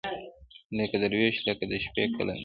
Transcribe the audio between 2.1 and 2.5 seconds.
قلندر-